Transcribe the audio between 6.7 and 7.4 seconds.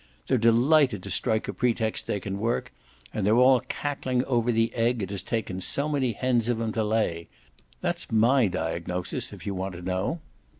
to lay.